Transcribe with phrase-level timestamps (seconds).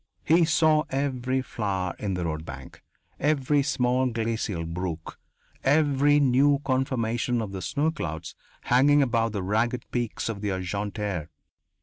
[0.25, 2.81] He saw every flower in the roadbank,
[3.19, 5.19] every small glacial brook,
[5.63, 11.27] every new conformation of the snow clouds hanging above the ragged peaks of the Argentières.